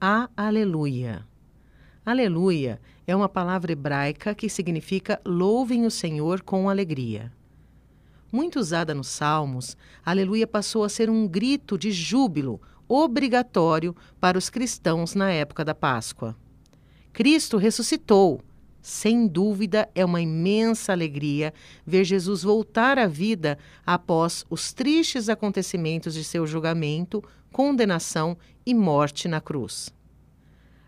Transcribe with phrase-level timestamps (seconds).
[0.00, 1.26] a aleluia.
[2.06, 7.30] Aleluia é uma palavra hebraica que significa louvem o Senhor com alegria.
[8.32, 14.48] Muito usada nos Salmos, aleluia passou a ser um grito de júbilo obrigatório para os
[14.48, 16.34] cristãos na época da Páscoa.
[17.12, 18.40] Cristo ressuscitou.
[18.80, 21.52] Sem dúvida, é uma imensa alegria
[21.84, 29.28] ver Jesus voltar à vida após os tristes acontecimentos de seu julgamento, condenação e morte
[29.28, 29.92] na cruz.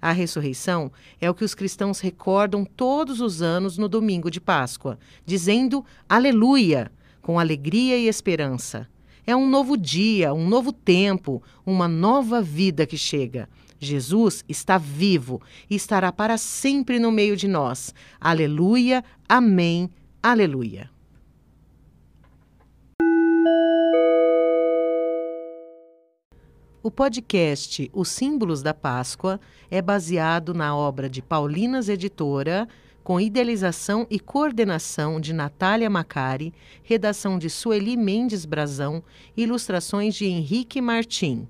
[0.00, 4.98] A ressurreição é o que os cristãos recordam todos os anos no domingo de Páscoa,
[5.26, 8.88] dizendo Aleluia, com alegria e esperança.
[9.26, 13.48] É um novo dia, um novo tempo, uma nova vida que chega.
[13.78, 17.94] Jesus está vivo e estará para sempre no meio de nós.
[18.20, 19.90] Aleluia, amém,
[20.22, 20.90] aleluia.
[26.82, 29.38] O podcast Os Símbolos da Páscoa
[29.70, 32.66] é baseado na obra de Paulinas Editora,
[33.04, 39.04] com idealização e coordenação de Natália Macari, redação de Sueli Mendes Brazão,
[39.36, 41.46] ilustrações de Henrique Martim.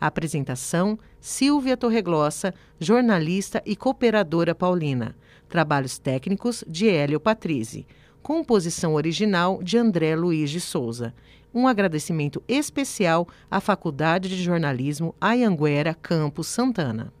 [0.00, 5.14] Apresentação: Silvia Torreglossa, jornalista e cooperadora paulina.
[5.48, 7.86] Trabalhos técnicos de Hélio Patrizzi.
[8.24, 11.12] Composição original de André Luiz de Souza
[11.52, 17.12] um agradecimento especial à Faculdade de Jornalismo Ayanguera Campos Santana.